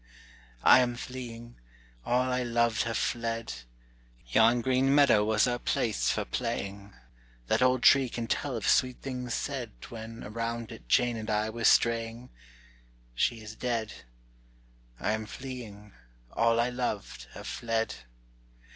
"I 0.63 0.79
am 0.79 0.95
fleeing, 0.95 1.57
all 2.03 2.31
I 2.33 2.41
loved 2.41 2.85
have 2.85 2.97
fled. 2.97 3.53
Yon 4.29 4.61
green 4.61 4.95
meadow 4.95 5.23
was 5.23 5.45
our 5.45 5.59
place 5.59 6.09
for 6.09 6.25
playing 6.25 6.91
That 7.45 7.61
old 7.61 7.83
tree 7.83 8.09
can 8.09 8.25
tell 8.25 8.57
of 8.57 8.67
sweet 8.67 9.03
things 9.03 9.35
said 9.35 9.73
When 9.89 10.23
around 10.23 10.71
it 10.71 10.89
Jane 10.89 11.17
and 11.17 11.29
I 11.29 11.51
were 11.51 11.65
straying; 11.65 12.31
She 13.13 13.41
is 13.41 13.53
dead! 13.55 13.93
I 14.99 15.11
am 15.11 15.27
fleeing, 15.27 15.93
all 16.33 16.59
I 16.59 16.71
loved 16.71 17.27
have 17.35 17.45
fled. 17.45 17.93